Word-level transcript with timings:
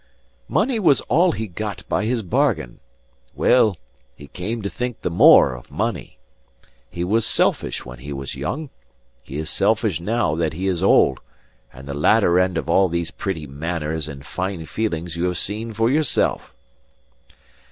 Money 0.47 0.79
was 0.79 0.99
all 1.01 1.31
he 1.31 1.45
got 1.45 1.87
by 1.87 2.05
his 2.05 2.23
bargain; 2.23 2.79
well, 3.35 3.77
he 4.15 4.25
came 4.29 4.63
to 4.63 4.67
think 4.67 4.99
the 5.01 5.11
more 5.11 5.53
of 5.53 5.69
money. 5.69 6.17
He 6.89 7.03
was 7.03 7.23
selfish 7.23 7.85
when 7.85 7.99
he 7.99 8.11
was 8.11 8.33
young, 8.33 8.71
he 9.21 9.37
is 9.37 9.47
selfish 9.51 9.99
now 10.01 10.33
that 10.33 10.53
he 10.53 10.65
is 10.65 10.81
old; 10.81 11.19
and 11.71 11.87
the 11.87 11.93
latter 11.93 12.39
end 12.39 12.57
of 12.57 12.67
all 12.67 12.89
these 12.89 13.11
pretty 13.11 13.45
manners 13.45 14.07
and 14.09 14.25
fine 14.25 14.65
feelings 14.65 15.15
you 15.15 15.25
have 15.25 15.37
seen 15.37 15.71
for 15.71 15.87
yourself." 15.87 16.55